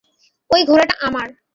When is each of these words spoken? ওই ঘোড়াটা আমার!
ওই 0.49 0.61
ঘোড়াটা 0.65 0.95
আমার! 1.07 1.27